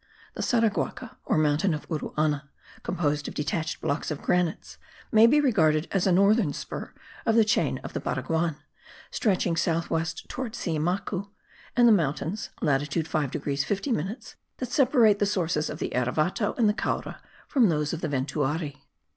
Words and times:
The 0.33 0.41
Saraguaca, 0.41 1.17
or 1.25 1.37
mountain 1.37 1.75
of 1.75 1.87
Uruana, 1.87 2.49
composed 2.81 3.27
of 3.27 3.35
detached 3.35 3.81
blocks 3.81 4.09
of 4.09 4.19
granite, 4.23 4.77
may 5.11 5.27
be 5.27 5.39
regarded 5.39 5.87
as 5.91 6.07
a 6.07 6.11
northern 6.11 6.53
spur 6.53 6.91
of 7.23 7.35
the 7.35 7.45
chain 7.45 7.77
of 7.83 7.93
the 7.93 7.99
Baraguan, 7.99 8.55
stretching 9.11 9.55
south 9.55 9.91
west 9.91 10.27
towards 10.27 10.57
Siamacu 10.57 11.29
and 11.75 11.87
the 11.87 11.91
mountains 11.91 12.49
(latitude 12.63 13.07
5 13.07 13.29
degrees 13.29 13.63
50 13.63 13.91
minutes) 13.91 14.35
that 14.57 14.71
separate 14.71 15.19
the 15.19 15.27
sources 15.27 15.69
of 15.69 15.77
the 15.77 15.91
Erevato 15.93 16.57
and 16.57 16.67
the 16.67 16.73
Caura 16.73 17.21
from 17.47 17.69
those 17.69 17.93
of 17.93 18.01
the 18.01 18.07
Ventuari. 18.09 18.77